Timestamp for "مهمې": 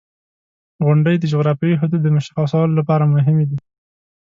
3.15-3.45